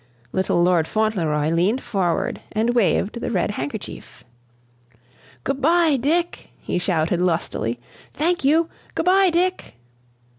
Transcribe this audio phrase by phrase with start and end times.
[0.31, 4.23] Little Lord Fauntleroy leaned forward and waved the red handkerchief.
[5.43, 7.79] "Good bye, Dick!" he shouted, lustily.
[8.11, 8.67] "Thank you!
[8.95, 9.75] Good bye, Dick!"